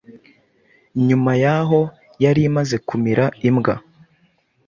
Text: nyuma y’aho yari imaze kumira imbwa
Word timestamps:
nyuma 1.07 1.31
y’aho 1.43 1.79
yari 2.23 2.41
imaze 2.49 2.75
kumira 2.87 3.25
imbwa 3.49 3.75